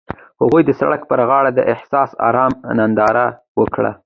[0.41, 3.25] هغوی د سړک پر غاړه د حساس آرمان ننداره
[3.59, 3.91] وکړه.